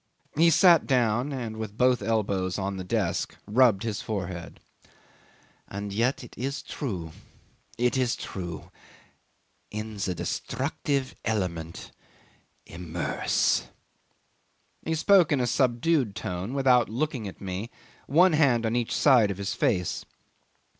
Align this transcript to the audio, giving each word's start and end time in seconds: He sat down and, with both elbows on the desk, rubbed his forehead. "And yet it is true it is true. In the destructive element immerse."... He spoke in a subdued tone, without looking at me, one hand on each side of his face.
He 0.35 0.49
sat 0.49 0.87
down 0.87 1.31
and, 1.31 1.57
with 1.57 1.77
both 1.77 2.01
elbows 2.01 2.57
on 2.57 2.77
the 2.77 2.83
desk, 2.83 3.37
rubbed 3.45 3.83
his 3.83 4.01
forehead. 4.01 4.59
"And 5.67 5.93
yet 5.93 6.23
it 6.23 6.35
is 6.35 6.63
true 6.63 7.11
it 7.77 7.95
is 7.97 8.15
true. 8.15 8.71
In 9.69 9.97
the 9.97 10.15
destructive 10.15 11.13
element 11.23 11.91
immerse."... 12.65 13.67
He 14.81 14.95
spoke 14.95 15.31
in 15.31 15.39
a 15.39 15.45
subdued 15.45 16.15
tone, 16.15 16.55
without 16.55 16.89
looking 16.89 17.27
at 17.27 17.39
me, 17.39 17.69
one 18.07 18.33
hand 18.33 18.65
on 18.65 18.75
each 18.75 18.95
side 18.95 19.29
of 19.29 19.37
his 19.37 19.53
face. 19.53 20.03